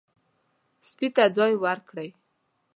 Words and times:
سپي 0.87 1.07
ته 1.15 1.23
ځای 1.35 1.53
ورکړئ. 1.63 2.09